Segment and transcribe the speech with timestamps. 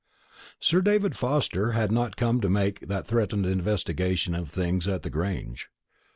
[0.59, 5.11] Sir David Forster had not come to make that threatened investigation of things at the
[5.11, 5.69] Grange.